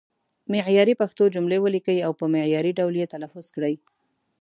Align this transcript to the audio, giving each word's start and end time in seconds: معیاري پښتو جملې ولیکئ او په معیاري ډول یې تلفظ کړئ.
معیاري 0.51 0.93
پښتو 1.01 1.23
جملې 1.35 1.57
ولیکئ 1.61 1.99
او 2.07 2.11
په 2.19 2.25
معیاري 2.33 2.71
ډول 2.79 2.95
یې 3.01 3.11
تلفظ 3.13 3.45
کړئ. 3.55 3.75